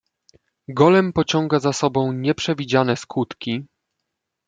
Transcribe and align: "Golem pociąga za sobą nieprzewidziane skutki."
"Golem 0.67 1.13
pociąga 1.13 1.59
za 1.59 1.73
sobą 1.73 2.11
nieprzewidziane 2.13 2.97
skutki." 2.97 3.65